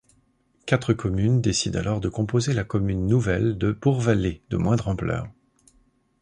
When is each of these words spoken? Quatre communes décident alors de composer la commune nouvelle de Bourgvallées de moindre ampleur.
Quatre 0.65 0.93
communes 0.93 1.41
décident 1.41 1.77
alors 1.77 1.99
de 1.99 2.09
composer 2.09 2.53
la 2.53 2.63
commune 2.63 3.05
nouvelle 3.05 3.59
de 3.59 3.71
Bourgvallées 3.71 4.41
de 4.49 4.57
moindre 4.57 4.87
ampleur. 4.87 5.27